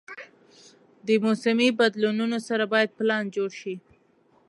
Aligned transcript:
د 1.05 1.07
موسمي 1.25 1.69
بدلونونو 1.79 2.37
سره 2.47 2.63
باید 2.73 2.95
پلان 2.99 3.23
جوړ 3.35 3.49
شي. 3.61 3.75